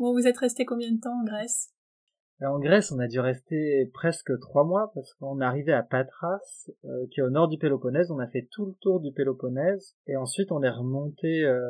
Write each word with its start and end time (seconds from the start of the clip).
Bon, 0.00 0.14
vous 0.14 0.26
êtes 0.26 0.38
resté 0.38 0.64
combien 0.64 0.90
de 0.90 0.98
temps 0.98 1.20
en 1.20 1.24
Grèce? 1.24 1.74
En 2.42 2.58
Grèce, 2.58 2.90
on 2.90 2.98
a 3.00 3.06
dû 3.06 3.20
rester 3.20 3.84
presque 3.92 4.32
trois 4.40 4.64
mois 4.64 4.90
parce 4.94 5.12
qu'on 5.12 5.42
est 5.42 5.44
arrivé 5.44 5.74
à 5.74 5.82
Patras, 5.82 6.70
euh, 6.86 7.06
qui 7.10 7.20
est 7.20 7.22
au 7.22 7.28
nord 7.28 7.48
du 7.48 7.58
Péloponnèse. 7.58 8.10
On 8.10 8.18
a 8.18 8.26
fait 8.26 8.48
tout 8.50 8.64
le 8.64 8.72
tour 8.80 9.00
du 9.00 9.12
Péloponnèse 9.12 9.94
et 10.06 10.16
ensuite 10.16 10.52
on 10.52 10.62
est 10.62 10.70
remonté 10.70 11.44
euh, 11.44 11.60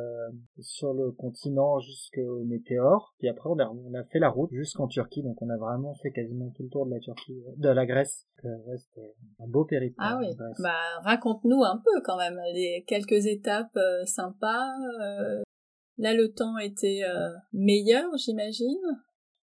sur 0.61 0.95
le 0.95 1.11
continent 1.11 1.80
jusqu'au 1.80 2.45
Météore. 2.45 3.16
Puis 3.19 3.29
après, 3.29 3.51
on 3.51 3.58
a, 3.58 3.69
on 3.69 3.95
a 3.95 4.04
fait 4.04 4.21
la 4.21 4.28
route 4.28 4.53
jusqu'en 4.53 4.87
Turquie. 4.87 5.24
Donc 5.24 5.42
on 5.42 5.51
a 5.51 5.56
vraiment 5.56 5.97
fait 5.97 6.12
quasiment 6.12 6.53
tout 6.54 6.62
le 6.62 6.69
tour 6.69 6.87
de 6.87 6.92
la 6.92 7.01
Turquie, 7.01 7.42
de 7.56 7.69
la 7.69 7.85
Grèce. 7.85 8.28
C'était 8.37 9.12
un 9.40 9.49
beau 9.49 9.65
périple. 9.65 9.97
Ah 9.99 10.19
oui. 10.21 10.28
Bah 10.60 10.71
raconte-nous 11.03 11.65
un 11.65 11.83
peu 11.85 12.01
quand 12.04 12.17
même 12.17 12.38
les 12.54 12.85
quelques 12.87 13.26
étapes 13.26 13.76
euh, 13.76 14.04
sympas. 14.04 14.69
Là, 16.01 16.14
le 16.14 16.32
temps 16.32 16.56
était 16.59 17.02
meilleur, 17.52 18.10
j'imagine. 18.16 18.78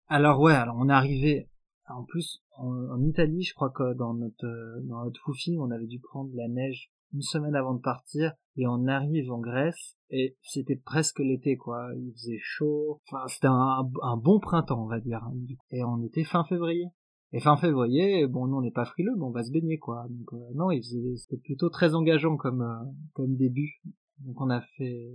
Alors 0.07 0.39
ouais, 0.39 0.53
alors 0.53 0.75
on 0.79 0.89
est 0.89 0.93
arrivé 0.93 1.49
en 1.89 2.03
plus 2.03 2.43
en, 2.57 3.01
Italie, 3.01 3.43
je 3.43 3.53
crois 3.53 3.69
que 3.69 3.93
dans 3.93 4.13
notre 4.13 4.81
dans 4.87 5.05
notre 5.05 5.21
on 5.59 5.71
avait 5.71 5.87
dû 5.87 5.99
prendre 5.99 6.31
la 6.33 6.47
neige 6.47 6.91
une 7.13 7.21
semaine 7.21 7.55
avant 7.55 7.75
de 7.75 7.81
partir 7.81 8.33
et 8.57 8.67
on 8.67 8.87
arrive 8.87 9.31
en 9.31 9.39
Grèce 9.39 9.95
et 10.09 10.35
c'était 10.41 10.75
presque 10.75 11.19
l'été 11.19 11.55
quoi, 11.55 11.89
il 11.95 12.11
faisait 12.13 12.39
chaud, 12.41 13.01
enfin 13.07 13.25
c'était 13.27 13.47
un, 13.47 14.17
bon 14.17 14.39
printemps 14.39 14.83
on 14.83 14.87
va 14.87 14.99
dire 14.99 15.23
hein, 15.23 15.33
et 15.71 15.83
on 15.83 16.03
était 16.03 16.23
fin 16.23 16.43
février. 16.43 16.87
Et 17.33 17.41
fin 17.41 17.57
février, 17.57 18.25
bon, 18.25 18.47
nous 18.47 18.55
on 18.55 18.61
n'est 18.61 18.71
pas 18.71 18.85
frileux, 18.85 19.11
mais 19.17 19.25
on 19.25 19.31
va 19.31 19.43
se 19.43 19.51
baigner 19.51 19.77
quoi. 19.77 20.05
Donc 20.09 20.31
euh, 20.31 20.53
non, 20.55 20.69
c'était 20.81 21.41
plutôt 21.43 21.69
très 21.69 21.93
engageant 21.93 22.37
comme 22.37 22.61
euh, 22.61 22.89
comme 23.11 23.35
début. 23.35 23.81
Donc 24.19 24.41
on 24.41 24.49
a 24.49 24.61
fait, 24.61 25.13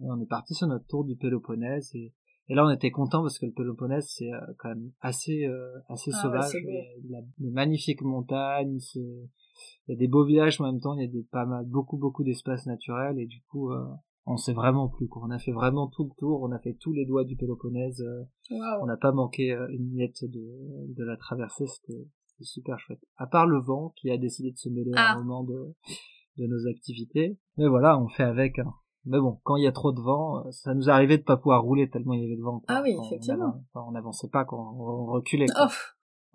on 0.00 0.20
est 0.20 0.26
parti 0.26 0.54
sur 0.54 0.66
notre 0.66 0.86
tour 0.86 1.04
du 1.04 1.16
Péloponnèse 1.16 1.94
et 1.94 2.12
et 2.50 2.54
là, 2.54 2.66
on 2.66 2.70
était 2.70 2.90
content 2.90 3.22
parce 3.22 3.38
que 3.38 3.46
le 3.46 3.52
Péloponnèse, 3.52 4.08
c'est 4.08 4.32
euh, 4.32 4.40
quand 4.58 4.70
même 4.70 4.90
assez, 5.00 5.46
euh, 5.46 5.70
assez 5.88 6.10
ah 6.12 6.20
sauvage. 6.20 6.50
il 6.54 7.08
y 7.08 7.14
a 7.14 7.20
des 7.38 7.50
magnifiques 7.50 8.02
montagnes, 8.02 8.80
il 8.96 9.28
y 9.86 9.92
a 9.92 9.96
des 9.96 10.08
beaux 10.08 10.24
villages, 10.24 10.58
mais 10.58 10.66
en 10.66 10.72
même 10.72 10.80
temps, 10.80 10.94
il 10.94 11.02
y 11.02 11.04
a 11.04 11.08
des, 11.08 11.22
pas 11.30 11.46
mal, 11.46 11.64
beaucoup, 11.66 11.96
beaucoup 11.96 12.24
d'espaces 12.24 12.66
naturels. 12.66 13.20
Et 13.20 13.26
du 13.26 13.40
coup, 13.42 13.70
euh, 13.70 13.86
on 14.26 14.36
s'est 14.36 14.52
vraiment 14.52 14.88
plu. 14.88 15.06
Quoi. 15.06 15.22
On 15.24 15.30
a 15.30 15.38
fait 15.38 15.52
vraiment 15.52 15.86
tout 15.86 16.02
le 16.02 16.10
tour. 16.18 16.42
On 16.42 16.50
a 16.50 16.58
fait 16.58 16.74
tous 16.74 16.92
les 16.92 17.06
doigts 17.06 17.22
du 17.22 17.36
Péloponnèse. 17.36 18.04
On 18.50 18.86
n'a 18.86 18.96
pas 18.96 19.12
manqué 19.12 19.52
une 19.70 19.92
miette 19.92 20.24
de, 20.24 20.92
de 20.92 21.04
la 21.04 21.16
traversée. 21.16 21.66
C'était 21.68 22.04
super 22.40 22.80
chouette. 22.80 23.00
À 23.16 23.28
part 23.28 23.46
le 23.46 23.60
vent 23.60 23.94
qui 23.94 24.10
a 24.10 24.18
décidé 24.18 24.50
de 24.50 24.58
se 24.58 24.68
mêler 24.68 24.90
à 24.96 25.12
un 25.12 25.14
ah. 25.14 25.18
moment 25.22 25.44
de, 25.44 25.72
de 26.40 26.46
nos 26.46 26.66
activités. 26.68 27.38
Mais 27.56 27.68
voilà, 27.68 27.98
on 27.98 28.08
fait 28.08 28.24
avec. 28.24 28.58
Hein. 28.58 28.72
Mais 29.04 29.18
bon, 29.18 29.40
quand 29.44 29.56
il 29.56 29.64
y 29.64 29.66
a 29.66 29.72
trop 29.72 29.92
de 29.92 30.00
vent, 30.00 30.46
euh, 30.46 30.50
ça 30.50 30.74
nous 30.74 30.90
arrivait 30.90 31.18
de 31.18 31.22
pas 31.22 31.36
pouvoir 31.36 31.62
rouler 31.62 31.88
tellement 31.88 32.14
il 32.14 32.22
y 32.22 32.26
avait 32.26 32.36
de 32.36 32.42
vent. 32.42 32.62
Ah 32.68 32.80
oui, 32.82 32.96
effectivement. 33.04 33.62
On, 33.74 33.92
n'avançait 33.92 34.28
pas, 34.28 34.44
quand 34.44 34.58
on, 34.58 35.06
reculait. 35.06 35.46
Quoi. 35.46 35.68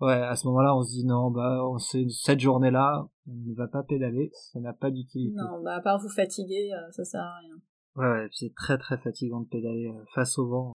Ouais, 0.00 0.14
à 0.14 0.36
ce 0.36 0.46
moment-là, 0.48 0.76
on 0.76 0.82
se 0.82 0.90
dit 0.90 1.06
non, 1.06 1.30
bah, 1.30 1.64
on 1.64 1.78
cette 1.78 2.40
journée-là, 2.40 3.06
on 3.26 3.32
ne 3.32 3.54
va 3.54 3.68
pas 3.68 3.82
pédaler, 3.82 4.30
ça 4.32 4.60
n'a 4.60 4.72
pas 4.72 4.90
d'utilité. 4.90 5.36
Non, 5.36 5.62
bah, 5.62 5.76
à 5.76 5.80
part 5.80 5.98
vous 5.98 6.10
fatiguer, 6.10 6.70
euh, 6.74 6.90
ça 6.90 7.04
sert 7.04 7.22
à 7.22 7.38
rien. 7.38 7.54
Ouais, 7.94 8.06
ouais 8.06 8.28
c'est 8.32 8.52
très 8.54 8.76
très 8.76 8.98
fatigant 8.98 9.40
de 9.40 9.48
pédaler 9.48 9.88
euh, 9.88 10.04
face 10.14 10.36
au 10.38 10.48
vent. 10.48 10.72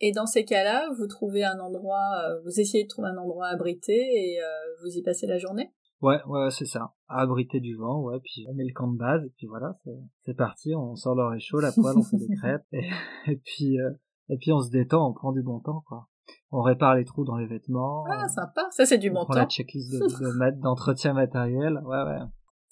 Et 0.00 0.10
dans 0.10 0.26
ces 0.26 0.44
cas-là, 0.44 0.88
vous 0.98 1.06
trouvez 1.06 1.44
un 1.44 1.60
endroit, 1.60 2.20
vous 2.42 2.60
essayez 2.60 2.82
de 2.82 2.88
trouver 2.88 3.08
un 3.08 3.16
endroit 3.16 3.46
abrité 3.46 3.92
et 3.92 4.40
vous 4.82 4.88
y 4.88 5.02
passez 5.02 5.28
la 5.28 5.38
journée? 5.38 5.72
Ouais, 6.00 6.20
ouais, 6.26 6.50
c'est 6.50 6.66
ça. 6.66 6.92
Abriter 7.08 7.60
du 7.60 7.76
vent, 7.76 8.02
ouais, 8.02 8.18
puis 8.22 8.44
on 8.48 8.54
met 8.54 8.64
le 8.64 8.74
camp 8.74 8.88
de 8.88 8.98
base, 8.98 9.24
et 9.24 9.32
puis 9.36 9.46
voilà, 9.46 9.78
c'est 10.24 10.34
parti, 10.34 10.74
on 10.74 10.96
sort 10.96 11.14
le 11.14 11.24
réchaud, 11.24 11.60
la 11.60 11.72
poêle, 11.72 11.96
on 11.96 12.02
fait 12.02 12.16
des 12.16 12.34
crêpes, 12.40 12.66
et, 12.72 12.88
et 13.26 13.36
puis 13.36 13.80
euh, 13.80 13.90
et 14.28 14.36
puis 14.38 14.52
on 14.52 14.60
se 14.60 14.70
détend, 14.70 15.08
on 15.08 15.12
prend 15.12 15.32
du 15.32 15.42
bon 15.42 15.60
temps, 15.60 15.82
quoi. 15.86 16.08
On 16.50 16.62
répare 16.62 16.94
les 16.94 17.04
trous 17.04 17.24
dans 17.24 17.36
les 17.36 17.46
vêtements. 17.46 18.04
Ah, 18.08 18.28
sympa, 18.28 18.68
ça 18.70 18.86
c'est 18.86 18.98
du 18.98 19.10
bon 19.10 19.16
temps. 19.16 19.22
On 19.22 19.26
prend 19.26 19.34
la 19.40 19.46
checklist 19.46 19.92
de, 19.92 20.50
d'entretien 20.62 21.12
matériel, 21.12 21.78
ouais, 21.84 22.02
ouais. 22.02 22.20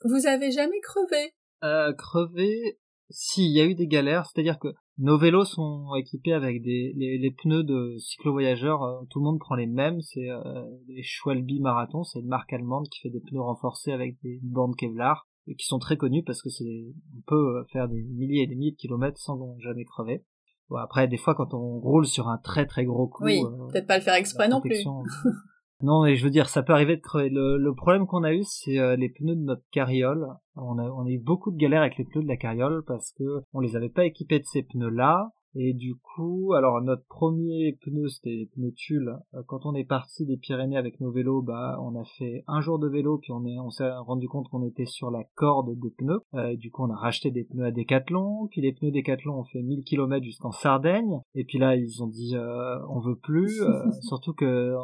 Vous 0.05 0.27
avez 0.27 0.51
jamais 0.51 0.81
crevé? 0.81 1.33
Euh, 1.65 1.93
Crevé, 1.93 2.79
si, 3.09 3.45
il 3.45 3.57
y 3.57 3.61
a 3.61 3.65
eu 3.65 3.75
des 3.75 3.87
galères, 3.87 4.27
c'est-à-dire 4.27 4.59
que 4.59 4.69
nos 4.99 5.19
vélos 5.19 5.45
sont 5.45 5.95
équipés 5.95 6.33
avec 6.33 6.63
des 6.63 6.93
les, 6.95 7.31
pneus 7.31 7.65
de 7.65 7.97
cyclo-voyageurs. 7.99 8.83
Euh, 8.83 9.01
tout 9.11 9.21
le 9.21 9.25
monde 9.25 9.39
prend 9.39 9.55
les 9.55 9.67
mêmes. 9.67 10.01
C'est 10.01 10.29
euh, 10.29 10.65
les 10.89 11.03
Schwalbe 11.03 11.51
Marathon. 11.61 12.05
C'est 12.05 12.21
une 12.21 12.29
marque 12.29 12.53
allemande 12.53 12.89
qui 12.89 13.01
fait 13.01 13.11
des 13.11 13.21
pneus 13.21 13.41
renforcés 13.41 13.93
avec 13.93 14.21
des 14.23 14.39
bandes 14.43 14.77
Kevlar 14.77 15.27
et 15.47 15.57
qui 15.57 15.67
sont 15.67 15.79
très 15.79 15.97
connus 15.97 16.23
parce 16.23 16.43
que 16.43 16.51
c'est 16.51 16.95
on 17.17 17.23
peut 17.27 17.59
euh, 17.59 17.65
faire 17.73 17.89
des 17.89 18.03
milliers 18.03 18.43
et 18.43 18.47
des 18.47 18.55
milliers 18.55 18.73
de 18.73 18.77
kilomètres 18.77 19.19
sans 19.19 19.59
jamais 19.61 19.85
crever. 19.85 20.25
Bon, 20.69 20.77
après, 20.77 21.09
des 21.09 21.19
fois, 21.19 21.35
quand 21.35 21.55
on 21.55 21.81
roule 21.81 22.07
sur 22.07 22.29
un 22.29 22.39
très 22.39 22.67
très 22.67 22.85
gros 22.85 23.09
coup, 23.09 23.25
oui, 23.25 23.43
peut-être 23.71 23.87
pas 23.87 23.99
le 23.99 24.05
faire 24.05 24.15
exprès 24.15 24.49
non 24.49 24.61
plus. 24.61 24.85
Non, 25.83 26.07
et 26.07 26.15
je 26.15 26.23
veux 26.23 26.31
dire, 26.31 26.49
ça 26.49 26.63
peut 26.63 26.73
arriver 26.73 26.97
de 26.97 27.03
crever. 27.03 27.29
Le, 27.29 27.75
problème 27.75 28.07
qu'on 28.07 28.23
a 28.23 28.33
eu, 28.33 28.45
c'est 28.45 28.79
euh, 28.79 28.95
les 28.95 29.09
pneus 29.09 29.35
de 29.35 29.41
notre 29.43 29.65
carriole. 29.73 30.29
On 30.55 30.79
a, 30.79 30.85
on 30.85 31.05
a 31.05 31.11
eu 31.11 31.19
beaucoup 31.19 31.51
de 31.51 31.57
galères 31.57 31.81
avec 31.81 31.99
les 31.99 32.05
pneus 32.05 32.23
de 32.23 32.29
la 32.29 32.37
carriole 32.37 32.85
parce 32.87 33.13
que 33.19 33.43
on 33.53 33.59
les 33.59 33.75
avait 33.75 33.89
pas 33.89 34.05
équipés 34.05 34.39
de 34.39 34.45
ces 34.45 34.63
pneus-là. 34.63 35.33
Et 35.55 35.75
du 35.75 35.95
coup, 35.97 36.55
alors 36.55 36.81
notre 36.81 37.05
premier 37.07 37.79
pneu, 37.85 38.09
c'était 38.09 38.31
les 38.31 38.47
pneus 38.47 38.73
Tulle. 38.73 39.19
Euh, 39.35 39.43
quand 39.47 39.67
on 39.67 39.75
est 39.75 39.85
parti 39.85 40.25
des 40.25 40.37
Pyrénées 40.37 40.79
avec 40.79 41.01
nos 41.01 41.11
vélos, 41.11 41.43
bah 41.43 41.79
on 41.83 41.95
a 42.01 42.05
fait 42.05 42.45
un 42.47 42.61
jour 42.61 42.79
de 42.79 42.89
vélo, 42.89 43.19
puis 43.19 43.33
on 43.33 43.45
est, 43.45 43.59
on 43.59 43.71
s'est 43.71 43.91
rendu 43.91 44.29
compte 44.29 44.49
qu'on 44.49 44.65
était 44.67 44.87
sur 44.87 45.11
la 45.11 45.25
corde 45.35 45.79
des 45.79 45.91
pneus. 45.91 46.21
Euh, 46.35 46.57
du 46.57 46.71
coup, 46.71 46.85
on 46.85 46.91
a 46.91 46.97
racheté 46.97 47.31
des 47.31 47.45
pneus 47.45 47.67
à 47.67 47.71
Decathlon. 47.71 48.49
Puis 48.51 48.61
les 48.61 48.73
pneus 48.73 48.91
Decathlon 48.91 49.41
ont 49.41 49.45
fait 49.45 49.63
1000 49.63 49.85
km 49.85 50.25
jusqu'en 50.25 50.53
Sardaigne. 50.53 51.21
Et 51.35 51.45
puis 51.45 51.59
là, 51.59 51.77
ils 51.77 52.03
ont 52.03 52.09
dit, 52.09 52.35
euh, 52.35 52.79
on 52.89 53.01
veut 53.01 53.17
plus. 53.17 53.63
Euh, 53.63 53.91
surtout 54.01 54.33
que 54.33 54.75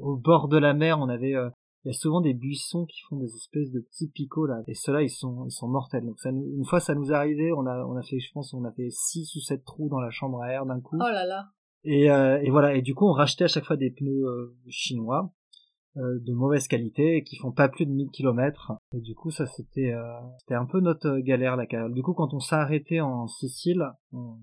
au 0.00 0.16
bord 0.16 0.48
de 0.48 0.56
la 0.56 0.72
mer, 0.74 0.98
on 1.00 1.08
avait 1.08 1.34
il 1.84 1.88
y 1.88 1.90
a 1.90 1.98
souvent 1.98 2.20
des 2.20 2.34
buissons 2.34 2.86
qui 2.86 3.00
font 3.08 3.16
des 3.16 3.34
espèces 3.34 3.70
de 3.70 3.80
petits 3.80 4.08
picots 4.08 4.46
là. 4.46 4.62
Et 4.66 4.74
ceux-là 4.74 5.02
ils 5.02 5.10
sont 5.10 5.44
ils 5.46 5.52
sont 5.52 5.68
mortels. 5.68 6.04
Donc 6.04 6.18
ça 6.18 6.30
une 6.30 6.64
fois 6.64 6.80
ça 6.80 6.94
nous 6.94 7.10
est 7.12 7.14
arrivé 7.14 7.52
on 7.52 7.66
a 7.66 7.84
on 7.86 7.96
a 7.96 8.02
fait 8.02 8.18
je 8.18 8.32
pense 8.32 8.52
on 8.54 8.64
a 8.64 8.72
fait 8.72 8.90
six 8.90 9.34
ou 9.36 9.40
sept 9.40 9.64
trous 9.64 9.88
dans 9.88 10.00
la 10.00 10.10
chambre 10.10 10.42
à 10.42 10.52
air 10.52 10.66
d'un 10.66 10.80
coup. 10.80 10.96
Oh 10.96 11.10
là 11.10 11.24
là. 11.24 11.46
Et, 11.84 12.10
euh, 12.10 12.40
et 12.42 12.50
voilà. 12.50 12.74
Et 12.74 12.82
du 12.82 12.94
coup 12.94 13.06
on 13.06 13.12
rachetait 13.12 13.44
à 13.44 13.48
chaque 13.48 13.64
fois 13.64 13.76
des 13.76 13.90
pneus 13.90 14.26
euh, 14.26 14.56
chinois 14.68 15.32
euh, 15.98 16.18
de 16.20 16.32
mauvaise 16.32 16.68
qualité 16.68 17.24
qui 17.24 17.36
font 17.36 17.50
pas 17.50 17.68
plus 17.68 17.84
de 17.84 17.90
1000 17.90 18.10
km 18.10 18.74
et 18.94 19.00
du 19.00 19.14
coup 19.14 19.30
ça 19.30 19.46
c'était 19.46 19.92
euh, 19.92 20.20
c'était 20.38 20.54
un 20.54 20.66
peu 20.66 20.80
notre 20.80 21.18
galère 21.18 21.56
la 21.56 21.66
carrière 21.66 21.90
du 21.90 22.02
coup 22.02 22.12
quand 22.12 22.34
on 22.34 22.40
s'est 22.40 22.54
arrêté 22.54 23.00
en 23.00 23.26
Sicile 23.26 23.84
on, 24.12 24.36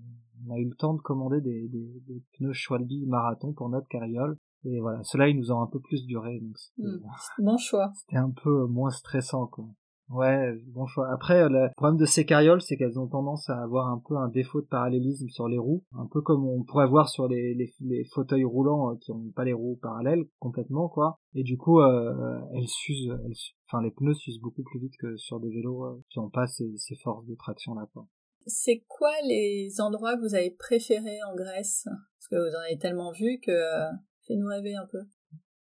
a 0.50 0.58
eu 0.58 0.68
le 0.68 0.76
temps 0.76 0.92
de 0.92 1.00
commander 1.00 1.40
des, 1.40 1.68
des, 1.68 2.02
des 2.08 2.22
pneus 2.36 2.52
Schwalbe 2.52 3.06
marathon 3.06 3.54
pour 3.54 3.70
notre 3.70 3.86
carriole 3.88 4.36
et 4.66 4.80
voilà, 4.80 5.02
cela 5.04 5.28
ils 5.28 5.36
nous 5.36 5.52
ont 5.52 5.60
un 5.60 5.66
peu 5.66 5.80
plus 5.80 6.04
duré. 6.06 6.40
Donc 6.40 6.56
hmm. 6.78 6.98
bon 7.38 7.56
choix. 7.56 7.92
C'était 7.94 8.16
un 8.16 8.30
peu 8.30 8.66
moins 8.66 8.90
stressant, 8.90 9.46
quoi. 9.46 9.66
Ouais, 10.08 10.52
bon 10.68 10.86
choix. 10.86 11.10
Après, 11.12 11.48
le 11.48 11.68
problème 11.76 11.98
de 11.98 12.04
ces 12.04 12.24
carrioles, 12.24 12.60
c'est 12.60 12.76
qu'elles 12.76 12.98
ont 12.98 13.08
tendance 13.08 13.50
à 13.50 13.60
avoir 13.60 13.88
un 13.88 14.00
peu 14.06 14.16
un 14.16 14.28
défaut 14.28 14.60
de 14.60 14.66
parallélisme 14.66 15.28
sur 15.28 15.48
les 15.48 15.58
roues, 15.58 15.82
un 15.98 16.06
peu 16.06 16.20
comme 16.20 16.46
on 16.46 16.62
pourrait 16.62 16.86
voir 16.86 17.08
sur 17.08 17.26
les, 17.26 17.54
les, 17.54 17.74
les 17.80 18.04
fauteuils 18.04 18.44
roulants 18.44 18.92
euh, 18.92 18.96
qui 19.00 19.10
n'ont 19.10 19.32
pas 19.34 19.44
les 19.44 19.52
roues 19.52 19.80
parallèles 19.82 20.24
complètement, 20.38 20.88
quoi. 20.88 21.18
Et 21.34 21.42
du 21.42 21.58
coup, 21.58 21.80
euh, 21.80 22.38
elles 22.54 22.68
s'usent, 22.68 23.18
enfin 23.66 23.82
les 23.82 23.90
pneus 23.90 24.14
s'usent 24.14 24.40
beaucoup 24.40 24.62
plus 24.62 24.78
vite 24.78 24.96
que 24.96 25.16
sur 25.16 25.40
des 25.40 25.50
vélos 25.50 25.84
euh, 25.84 26.00
qui 26.08 26.20
n'ont 26.20 26.30
pas 26.30 26.46
ces, 26.46 26.72
ces 26.76 26.94
forces 26.94 27.26
de 27.26 27.34
traction 27.34 27.74
là, 27.74 27.88
quoi. 27.92 28.06
C'est 28.46 28.84
quoi 28.86 29.10
les 29.26 29.80
endroits 29.80 30.16
que 30.16 30.20
vous 30.20 30.36
avez 30.36 30.52
préférés 30.52 31.18
en 31.28 31.34
Grèce? 31.34 31.82
Parce 31.84 32.28
que 32.30 32.36
vous 32.36 32.56
en 32.56 32.60
avez 32.60 32.78
tellement 32.78 33.10
vu 33.10 33.40
que 33.42 33.50
euh, 33.50 33.90
Fais-nous 34.26 34.46
rêver 34.46 34.74
un 34.74 34.86
peu. 34.86 35.02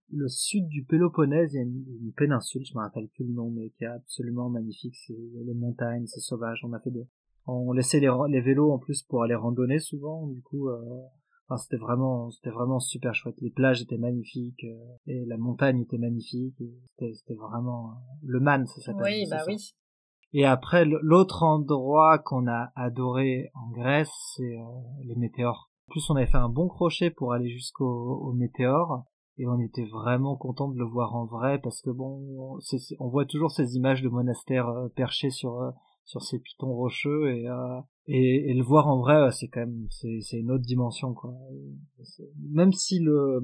Le 0.09 0.27
sud 0.27 0.67
du 0.67 0.83
Péloponnèse, 0.83 1.53
il 1.53 1.55
y 1.55 1.59
a 1.59 1.63
une, 1.63 2.13
péninsule, 2.15 2.63
je 2.65 2.75
me 2.75 2.81
rappelle 2.81 3.07
plus 3.09 3.25
le 3.25 3.33
nom, 3.33 3.49
mais 3.49 3.71
qui 3.71 3.83
est 3.83 3.87
absolument 3.87 4.49
magnifique. 4.49 4.95
C'est 5.07 5.13
les 5.13 5.53
montagnes, 5.53 6.05
c'est 6.05 6.19
sauvage. 6.19 6.59
On 6.63 6.73
a 6.73 6.79
fait 6.79 6.91
des, 6.91 7.07
on 7.47 7.71
laissait 7.71 7.99
les, 7.99 8.11
les 8.29 8.41
vélos 8.41 8.71
en 8.71 8.79
plus 8.79 9.03
pour 9.03 9.23
aller 9.23 9.35
randonner 9.35 9.79
souvent. 9.79 10.27
Du 10.27 10.41
coup, 10.41 10.69
euh, 10.69 11.01
enfin, 11.47 11.57
c'était 11.57 11.77
vraiment, 11.77 12.29
c'était 12.31 12.51
vraiment 12.51 12.79
super 12.79 13.15
chouette. 13.15 13.35
Les 13.41 13.49
plages 13.49 13.81
étaient 13.81 13.97
magnifiques 13.97 14.63
euh, 14.65 14.95
et 15.07 15.25
la 15.25 15.37
montagne 15.37 15.81
était 15.81 15.97
magnifique. 15.97 16.61
C'était 16.99 17.35
vraiment 17.35 17.89
euh, 17.89 17.93
le 18.23 18.39
Man, 18.39 18.67
ça 18.67 18.81
s'appelle. 18.81 19.03
Oui, 19.03 19.25
bah 19.29 19.43
oui. 19.47 19.73
Et 20.33 20.45
après, 20.45 20.85
l'autre 20.85 21.43
endroit 21.43 22.17
qu'on 22.19 22.47
a 22.47 22.71
adoré 22.75 23.51
en 23.53 23.69
Grèce, 23.69 24.11
c'est 24.35 24.57
les 25.03 25.15
météores. 25.15 25.72
En 25.87 25.91
plus, 25.91 26.09
on 26.09 26.15
avait 26.15 26.27
fait 26.27 26.37
un 26.37 26.49
bon 26.49 26.67
crochet 26.67 27.11
pour 27.11 27.33
aller 27.33 27.49
jusqu'au 27.49 27.85
au 27.85 28.33
météore. 28.33 29.05
Et 29.37 29.47
on 29.47 29.59
était 29.59 29.85
vraiment 29.85 30.35
content 30.35 30.69
de 30.69 30.77
le 30.77 30.85
voir 30.85 31.15
en 31.15 31.25
vrai 31.25 31.59
parce 31.59 31.81
que 31.81 31.89
bon, 31.89 32.59
on 32.99 33.09
voit 33.09 33.25
toujours 33.25 33.49
ces 33.49 33.75
images 33.75 34.03
de 34.03 34.09
monastères 34.09 34.69
euh, 34.69 34.89
perchés 34.89 35.31
sur 35.31 35.59
euh, 35.59 35.71
sur 36.05 36.21
ces 36.21 36.37
pitons 36.37 36.73
rocheux 36.73 37.33
et, 37.33 37.47
euh, 37.47 37.79
et, 38.05 38.51
et 38.51 38.53
le 38.53 38.63
voir 38.63 38.87
en 38.87 38.99
vrai, 38.99 39.31
c'est 39.31 39.47
quand 39.47 39.61
même 39.61 39.87
c'est 39.89 40.37
une 40.37 40.51
autre 40.51 40.65
dimension 40.65 41.15
quoi. 41.15 41.33
Même 42.51 42.73
si 42.73 42.99
le 42.99 43.41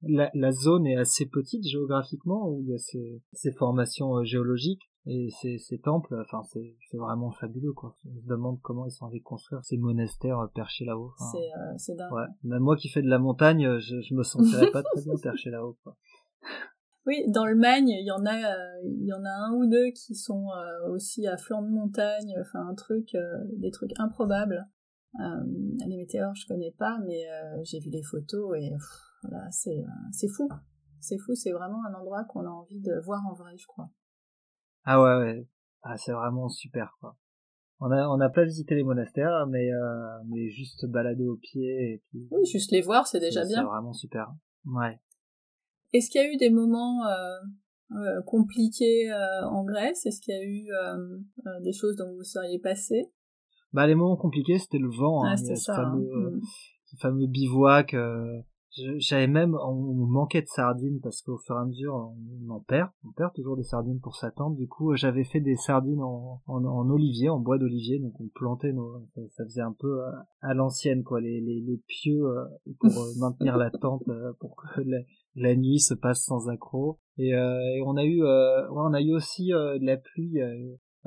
la, 0.00 0.52
zone 0.52 0.86
est 0.86 0.96
assez 0.96 1.26
petite 1.26 1.66
géographiquement 1.66 2.48
où 2.48 2.62
il 2.62 2.70
y 2.70 2.74
a 2.74 2.78
ces 2.78 3.52
formations 3.52 4.24
géologiques, 4.24 4.88
Et 5.10 5.30
ces, 5.40 5.56
ces 5.58 5.78
temples, 5.78 6.14
enfin, 6.20 6.42
c'est, 6.52 6.76
c'est 6.90 6.98
vraiment 6.98 7.30
fabuleux, 7.30 7.72
quoi. 7.72 7.96
On 8.04 8.20
se 8.20 8.26
demande 8.26 8.60
comment 8.60 8.84
ils 8.84 8.90
sont 8.90 9.06
allés 9.06 9.22
construire 9.22 9.64
ces 9.64 9.78
monastères 9.78 10.38
perchés 10.54 10.84
là-haut. 10.84 11.12
c'est, 11.32 11.38
euh, 11.38 11.72
c'est 11.78 11.94
dingue. 11.94 12.12
Ouais. 12.12 12.26
Même 12.44 12.62
moi 12.62 12.76
qui 12.76 12.90
fais 12.90 13.00
de 13.00 13.08
la 13.08 13.18
montagne, 13.18 13.78
je, 13.78 14.00
je 14.02 14.14
me 14.14 14.22
sentirais 14.22 14.70
pas 14.70 14.82
très 14.82 15.02
bien 15.02 15.14
perché 15.22 15.50
là-haut, 15.50 15.78
quoi. 15.82 15.96
Oui, 17.08 17.24
dans 17.28 17.46
le 17.46 17.54
Magne, 17.54 17.88
il 17.88 18.04
y 18.04 18.10
en 18.10 18.26
a, 18.26 18.36
euh, 18.36 18.80
il 18.84 19.06
y 19.06 19.14
en 19.14 19.24
a 19.24 19.30
un 19.30 19.54
ou 19.54 19.66
deux 19.66 19.92
qui 19.92 20.14
sont 20.14 20.44
euh, 20.50 20.90
aussi 20.90 21.26
à 21.26 21.38
flanc 21.38 21.62
de 21.62 21.70
montagne, 21.70 22.34
enfin 22.38 22.68
un 22.68 22.74
truc, 22.74 23.14
euh, 23.14 23.44
des 23.56 23.70
trucs 23.70 23.98
improbables. 23.98 24.68
les 25.16 25.96
météores, 25.96 26.34
je 26.34 26.46
connais 26.46 26.74
pas, 26.78 26.98
mais 27.06 27.24
j'ai 27.64 27.80
vu 27.80 27.88
les 27.88 28.02
photos 28.02 28.54
et 28.58 28.70
voilà, 29.22 29.50
c'est 29.50 29.82
c'est 30.12 30.28
fou, 30.28 30.50
c'est 31.00 31.16
fou, 31.16 31.34
c'est 31.34 31.52
vraiment 31.52 31.82
un 31.86 31.94
endroit 31.94 32.24
qu'on 32.24 32.44
a 32.44 32.50
envie 32.50 32.78
de 32.78 33.00
voir 33.00 33.22
en 33.26 33.32
vrai, 33.32 33.56
je 33.56 33.66
crois. 33.66 33.88
Ah 34.90 35.02
ouais, 35.02 35.16
ouais, 35.18 35.46
ah, 35.82 35.98
c'est 35.98 36.12
vraiment 36.12 36.48
super 36.48 36.96
quoi. 36.98 37.14
On 37.78 37.90
a 37.90 38.08
on 38.08 38.16
n'a 38.16 38.30
pas 38.30 38.44
visité 38.44 38.74
les 38.74 38.84
monastères, 38.84 39.46
mais 39.46 39.68
mais 40.28 40.48
juste 40.48 40.86
balader 40.86 41.28
au 41.28 41.36
pied 41.36 41.92
et 41.92 42.02
puis. 42.08 42.26
Oui, 42.30 42.46
juste 42.46 42.72
les 42.72 42.80
voir, 42.80 43.06
c'est 43.06 43.20
déjà 43.20 43.44
bien. 43.44 43.58
C'est 43.58 43.66
vraiment 43.66 43.92
super. 43.92 44.32
Ouais. 44.64 44.98
Est-ce 45.92 46.10
qu'il 46.10 46.22
y 46.22 46.24
a 46.24 46.32
eu 46.32 46.36
des 46.36 46.48
moments 46.48 47.06
euh, 47.06 47.38
euh, 47.96 48.22
compliqués 48.22 49.12
euh, 49.12 49.46
en 49.46 49.64
Grèce? 49.64 50.06
Est-ce 50.06 50.22
qu'il 50.22 50.34
y 50.34 50.38
a 50.38 50.42
eu 50.42 50.68
des 51.62 51.72
choses 51.72 51.96
dont 51.96 52.10
vous 52.14 52.24
seriez 52.24 52.58
passé? 52.58 53.10
Bah 53.74 53.86
les 53.86 53.94
moments 53.94 54.16
compliqués, 54.16 54.58
c'était 54.58 54.78
le 54.78 54.88
vent. 54.88 55.24
Hein. 55.24 55.32
Ah, 55.32 55.36
c'était 55.36 55.56
ça. 55.56 55.74
Fameux, 55.74 56.10
hein. 56.34 56.40
Ce 56.86 56.96
fameux 56.96 57.26
bivouac 57.26 57.94
j'avais 58.98 59.26
même, 59.26 59.54
on 59.54 59.94
manquait 60.06 60.42
de 60.42 60.48
sardines 60.48 61.00
parce 61.02 61.22
qu'au 61.22 61.38
fur 61.38 61.56
et 61.56 61.58
à 61.58 61.64
mesure, 61.64 61.94
on 61.94 62.50
en 62.50 62.60
perd, 62.60 62.90
on 63.04 63.12
perd 63.12 63.32
toujours 63.34 63.56
des 63.56 63.62
sardines 63.62 64.00
pour 64.00 64.16
sa 64.16 64.30
tente. 64.30 64.56
Du 64.56 64.68
coup, 64.68 64.94
j'avais 64.94 65.24
fait 65.24 65.40
des 65.40 65.56
sardines 65.56 66.02
en, 66.02 66.40
en, 66.46 66.90
olivier, 66.90 67.28
en 67.28 67.38
bois 67.38 67.58
d'olivier, 67.58 67.98
donc 67.98 68.20
on 68.20 68.28
plantait 68.34 68.72
nos, 68.72 69.06
ça, 69.30 69.44
faisait 69.44 69.62
un 69.62 69.74
peu 69.78 70.00
à, 70.42 70.54
l'ancienne, 70.54 71.02
quoi, 71.02 71.20
les, 71.20 71.40
les, 71.40 71.60
les 71.60 71.80
pieux 71.86 72.24
euh, 72.24 72.44
pour 72.80 72.90
euh, 72.90 73.12
maintenir 73.18 73.56
la 73.56 73.70
tente, 73.70 74.08
euh, 74.08 74.32
pour 74.40 74.56
que 74.56 74.80
la, 75.34 75.56
nuit 75.56 75.80
se 75.80 75.94
passe 75.94 76.24
sans 76.24 76.48
accroc. 76.48 76.98
Et, 77.18 77.30
et 77.30 77.82
on 77.84 77.96
a 77.96 78.04
eu, 78.04 78.22
on 78.22 78.92
a 78.92 79.00
eu 79.00 79.12
aussi 79.12 79.48
de 79.48 79.84
la 79.84 79.96
pluie 79.96 80.38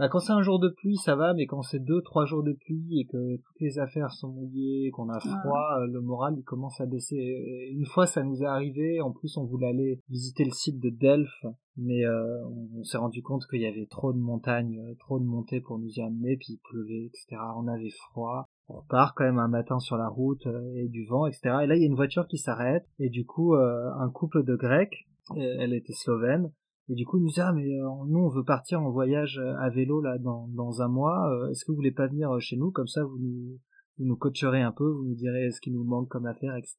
bah, 0.01 0.09
quand 0.09 0.17
c'est 0.17 0.33
un 0.33 0.41
jour 0.41 0.57
de 0.57 0.67
pluie, 0.67 0.97
ça 0.97 1.15
va, 1.15 1.35
mais 1.35 1.45
quand 1.45 1.61
c'est 1.61 1.77
deux, 1.77 2.01
trois 2.01 2.25
jours 2.25 2.41
de 2.41 2.53
pluie 2.53 3.01
et 3.01 3.05
que 3.05 3.35
toutes 3.35 3.59
les 3.59 3.77
affaires 3.77 4.09
sont 4.09 4.29
mouillées, 4.29 4.89
qu'on 4.89 5.09
a 5.09 5.19
froid, 5.19 5.77
euh, 5.77 5.85
le 5.85 6.01
moral 6.01 6.33
il 6.39 6.43
commence 6.43 6.81
à 6.81 6.87
baisser. 6.87 7.69
une 7.71 7.85
fois, 7.85 8.07
ça 8.07 8.23
nous 8.23 8.41
est 8.41 8.47
arrivé. 8.47 8.99
En 8.99 9.11
plus, 9.11 9.37
on 9.37 9.45
voulait 9.45 9.67
aller 9.67 10.01
visiter 10.09 10.43
le 10.43 10.49
site 10.49 10.79
de 10.79 10.89
Delphes, 10.89 11.45
mais 11.77 12.03
euh, 12.03 12.43
on, 12.47 12.83
s'est 12.83 12.97
rendu 12.97 13.21
compte 13.21 13.45
qu'il 13.45 13.61
y 13.61 13.67
avait 13.67 13.85
trop 13.85 14.11
de 14.11 14.17
montagnes, 14.17 14.79
euh, 14.79 14.95
trop 14.97 15.19
de 15.19 15.23
montées 15.23 15.61
pour 15.61 15.77
nous 15.77 15.91
y 15.91 16.01
amener, 16.01 16.35
puis 16.35 16.53
il 16.53 16.59
pleuvait, 16.67 17.05
etc. 17.05 17.39
On 17.55 17.67
avait 17.67 17.91
froid. 17.91 18.47
On 18.69 18.81
part 18.89 19.13
quand 19.13 19.25
même 19.25 19.37
un 19.37 19.49
matin 19.49 19.77
sur 19.77 19.97
la 19.97 20.07
route 20.07 20.47
et 20.77 20.87
du 20.87 21.05
vent, 21.05 21.27
etc. 21.27 21.59
Et 21.61 21.67
là, 21.67 21.75
il 21.75 21.81
y 21.81 21.83
a 21.83 21.87
une 21.87 21.93
voiture 21.93 22.25
qui 22.25 22.39
s'arrête 22.39 22.87
et 22.97 23.09
du 23.09 23.23
coup, 23.23 23.53
un 23.53 24.09
couple 24.09 24.45
de 24.45 24.55
Grecs, 24.55 25.07
elle 25.35 25.73
était 25.73 25.93
slovène, 25.93 26.51
et 26.91 26.95
du 26.95 27.05
coup, 27.05 27.17
il 27.17 27.23
nous 27.23 27.29
dit, 27.29 27.39
ah, 27.39 27.53
mais 27.53 27.73
euh, 27.73 27.87
nous, 28.09 28.19
on 28.19 28.27
veut 28.27 28.43
partir 28.43 28.81
en 28.81 28.91
voyage 28.91 29.39
euh, 29.39 29.55
à 29.59 29.69
vélo, 29.69 30.01
là, 30.01 30.17
dans, 30.17 30.49
dans 30.49 30.81
un 30.81 30.89
mois. 30.89 31.31
Euh, 31.31 31.49
est-ce 31.49 31.63
que 31.63 31.71
vous 31.71 31.77
voulez 31.77 31.93
pas 31.93 32.07
venir 32.07 32.37
chez 32.41 32.57
nous? 32.57 32.69
Comme 32.69 32.87
ça, 32.87 33.01
vous 33.05 33.17
nous, 33.17 33.59
vous 33.97 34.05
nous 34.05 34.17
coacherez 34.17 34.61
un 34.61 34.73
peu, 34.73 34.91
vous 34.91 35.05
nous 35.05 35.15
direz 35.15 35.51
ce 35.51 35.61
qu'il 35.61 35.71
nous 35.71 35.85
manque 35.85 36.09
comme 36.09 36.25
affaire, 36.25 36.53
etc. 36.57 36.75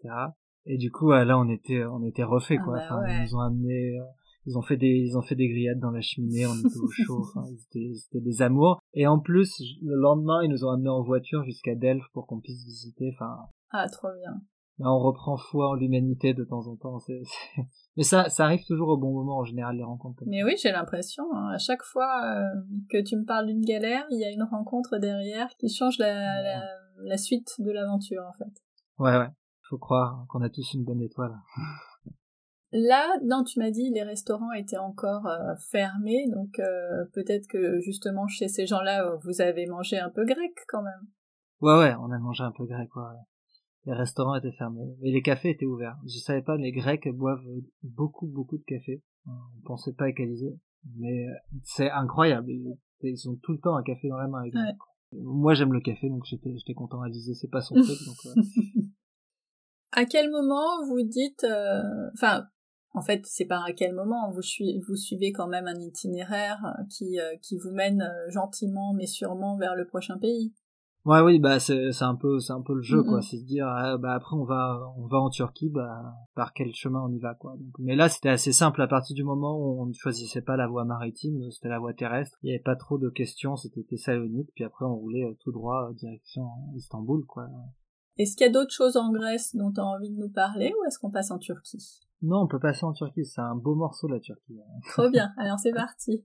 Et 0.66 0.76
du 0.76 0.90
coup, 0.90 1.12
là, 1.12 1.38
on 1.38 1.48
était, 1.48 1.82
on 1.86 2.04
était 2.04 2.24
refait, 2.24 2.58
ah 2.60 2.62
quoi. 2.62 2.74
Bah 2.74 2.82
enfin, 2.84 3.00
ils 3.08 3.22
nous 3.22 3.36
ont 3.36 3.40
amené, 3.40 3.98
ils 4.44 4.58
ont 4.58 4.62
fait 4.62 4.76
des, 4.76 4.86
ils 4.86 5.16
ont 5.16 5.22
fait 5.22 5.34
des 5.34 5.48
grillades 5.48 5.80
dans 5.80 5.90
la 5.90 6.02
cheminée, 6.02 6.44
on 6.46 6.58
était 6.58 6.78
au 6.78 6.90
chaud, 7.06 7.20
enfin, 7.22 7.46
c'était 7.56 8.20
des 8.20 8.42
amours. 8.42 8.80
Et 8.92 9.06
en 9.06 9.18
plus, 9.18 9.62
le 9.80 9.96
lendemain, 9.96 10.42
ils 10.44 10.50
nous 10.50 10.66
ont 10.66 10.72
amené 10.72 10.90
en 10.90 11.02
voiture 11.02 11.42
jusqu'à 11.44 11.74
Delphes 11.74 12.10
pour 12.12 12.26
qu'on 12.26 12.40
puisse 12.40 12.66
visiter, 12.66 13.14
enfin. 13.14 13.34
Ah, 13.70 13.88
trop 13.88 14.08
bien 14.08 14.42
on 14.80 14.98
reprend 14.98 15.36
foi 15.36 15.68
en 15.68 15.74
l'humanité 15.74 16.34
de 16.34 16.44
temps 16.44 16.66
en 16.66 16.76
temps. 16.76 16.98
Mais 17.96 18.02
ça, 18.02 18.28
ça 18.28 18.44
arrive 18.44 18.64
toujours 18.66 18.88
au 18.88 18.96
bon 18.96 19.12
moment 19.12 19.38
en 19.38 19.44
général 19.44 19.76
les 19.76 19.82
rencontres. 19.82 20.22
Mais 20.26 20.42
oui, 20.42 20.54
j'ai 20.60 20.72
l'impression. 20.72 21.24
Hein, 21.34 21.50
à 21.54 21.58
chaque 21.58 21.82
fois 21.82 22.24
euh, 22.24 22.44
que 22.90 23.02
tu 23.02 23.16
me 23.16 23.24
parles 23.24 23.46
d'une 23.46 23.64
galère, 23.64 24.04
il 24.10 24.20
y 24.20 24.24
a 24.24 24.30
une 24.30 24.42
rencontre 24.42 24.98
derrière 24.98 25.48
qui 25.58 25.68
change 25.68 25.98
la, 25.98 26.62
la, 27.04 27.16
suite 27.16 27.50
de 27.58 27.70
l'aventure 27.70 28.22
en 28.26 28.32
fait. 28.32 28.52
Ouais, 28.98 29.16
ouais. 29.16 29.30
Faut 29.68 29.78
croire 29.78 30.26
qu'on 30.28 30.42
a 30.42 30.50
tous 30.50 30.74
une 30.74 30.84
bonne 30.84 31.02
étoile. 31.02 31.34
Là, 32.74 33.06
non, 33.22 33.44
tu 33.44 33.58
m'as 33.58 33.70
dit 33.70 33.90
les 33.90 34.02
restaurants 34.02 34.52
étaient 34.52 34.78
encore 34.78 35.26
euh, 35.26 35.54
fermés, 35.70 36.24
donc 36.34 36.58
euh, 36.58 37.04
peut-être 37.12 37.46
que 37.46 37.78
justement 37.80 38.26
chez 38.26 38.48
ces 38.48 38.64
gens-là, 38.64 39.14
vous 39.24 39.42
avez 39.42 39.66
mangé 39.66 39.98
un 39.98 40.08
peu 40.08 40.24
grec 40.24 40.54
quand 40.68 40.80
même. 40.80 41.06
Ouais, 41.60 41.78
ouais, 41.78 41.94
on 42.00 42.10
a 42.10 42.18
mangé 42.18 42.42
un 42.42 42.50
peu 42.50 42.64
grec, 42.64 42.88
ouais 42.96 43.02
les 43.84 43.94
restaurants 43.94 44.36
étaient 44.36 44.52
fermés, 44.52 44.96
mais 45.00 45.10
les 45.10 45.22
cafés 45.22 45.50
étaient 45.50 45.66
ouverts. 45.66 45.96
Je 46.04 46.18
savais 46.18 46.42
pas, 46.42 46.56
les 46.56 46.72
Grecs 46.72 47.08
boivent 47.14 47.44
beaucoup, 47.82 48.26
beaucoup 48.26 48.58
de 48.58 48.64
café. 48.64 49.02
On 49.26 49.62
pensait 49.64 49.92
pas 49.92 50.08
égaliser, 50.08 50.58
mais 50.96 51.28
euh, 51.28 51.34
c'est 51.64 51.90
incroyable. 51.90 52.50
Ils 53.02 53.28
ont 53.28 53.36
tout 53.42 53.52
le 53.52 53.58
temps 53.58 53.76
un 53.76 53.82
café 53.82 54.08
dans 54.08 54.18
la 54.18 54.28
main. 54.28 54.42
Moi, 55.12 55.54
j'aime 55.54 55.72
le 55.72 55.80
café, 55.80 56.08
donc 56.08 56.24
j'étais, 56.24 56.56
j'étais 56.56 56.74
content 56.74 57.02
à 57.02 57.08
liser. 57.08 57.34
C'est 57.34 57.50
pas 57.50 57.60
son 57.60 57.74
truc, 57.74 57.98
donc. 58.06 58.36
Euh. 58.36 58.82
à 59.92 60.04
quel 60.06 60.30
moment 60.30 60.86
vous 60.86 61.02
dites, 61.02 61.44
euh, 61.44 61.82
enfin, 62.14 62.46
en 62.94 63.02
fait, 63.02 63.26
c'est 63.26 63.46
pas 63.46 63.62
à 63.66 63.72
quel 63.72 63.94
moment 63.94 64.30
vous, 64.30 64.42
vous 64.86 64.96
suivez 64.96 65.32
quand 65.32 65.48
même 65.48 65.66
un 65.66 65.80
itinéraire 65.80 66.76
qui, 66.88 67.18
qui 67.40 67.58
vous 67.58 67.70
mène 67.70 68.08
gentiment 68.28 68.92
mais 68.92 69.06
sûrement 69.06 69.56
vers 69.56 69.74
le 69.74 69.86
prochain 69.86 70.18
pays? 70.18 70.54
Ouais, 71.04 71.20
oui, 71.20 71.40
bah 71.40 71.58
c'est 71.58 71.90
c'est 71.90 72.04
un 72.04 72.14
peu 72.14 72.38
c'est 72.38 72.52
un 72.52 72.60
peu 72.60 72.74
le 72.74 72.82
jeu 72.82 73.02
quoi, 73.02 73.20
c'est 73.22 73.38
de 73.38 73.44
dire 73.44 73.66
ah, 73.66 73.98
bah 73.98 74.12
après 74.14 74.36
on 74.36 74.44
va 74.44 74.92
on 74.96 75.08
va 75.08 75.18
en 75.18 75.30
Turquie, 75.30 75.68
bah 75.68 76.14
par 76.36 76.52
quel 76.52 76.72
chemin 76.74 77.00
on 77.00 77.12
y 77.12 77.18
va 77.18 77.34
quoi. 77.34 77.56
Donc, 77.58 77.74
mais 77.80 77.96
là 77.96 78.08
c'était 78.08 78.28
assez 78.28 78.52
simple 78.52 78.80
à 78.80 78.86
partir 78.86 79.16
du 79.16 79.24
moment 79.24 79.58
où 79.58 79.82
on 79.82 79.86
ne 79.86 79.92
choisissait 79.92 80.42
pas 80.42 80.56
la 80.56 80.68
voie 80.68 80.84
maritime, 80.84 81.50
c'était 81.50 81.70
la 81.70 81.80
voie 81.80 81.92
terrestre. 81.92 82.38
Il 82.44 82.50
y 82.50 82.52
avait 82.52 82.62
pas 82.62 82.76
trop 82.76 82.98
de 82.98 83.08
questions, 83.08 83.56
c'était 83.56 83.82
Thessalonique, 83.82 84.50
puis 84.54 84.62
après 84.62 84.84
on 84.84 84.94
roulait 84.94 85.24
euh, 85.24 85.36
tout 85.40 85.50
droit 85.50 85.88
euh, 85.90 85.94
direction 85.94 86.46
Istanbul 86.76 87.24
quoi. 87.26 87.48
Est-ce 88.16 88.36
qu'il 88.36 88.46
y 88.46 88.50
a 88.50 88.52
d'autres 88.52 88.72
choses 88.72 88.96
en 88.96 89.10
Grèce 89.10 89.56
dont 89.56 89.72
tu 89.72 89.80
as 89.80 89.84
envie 89.84 90.10
de 90.10 90.20
nous 90.20 90.30
parler 90.30 90.72
ou 90.78 90.84
est-ce 90.86 91.00
qu'on 91.00 91.10
passe 91.10 91.32
en 91.32 91.38
Turquie? 91.38 92.00
Non, 92.20 92.42
on 92.42 92.46
peut 92.46 92.60
passer 92.60 92.84
en 92.84 92.92
Turquie, 92.92 93.24
c'est 93.24 93.40
un 93.40 93.56
beau 93.56 93.74
morceau 93.74 94.06
la 94.06 94.20
Turquie. 94.20 94.60
Trop 94.92 95.10
bien, 95.10 95.32
alors 95.36 95.58
c'est 95.58 95.72
parti. 95.72 96.22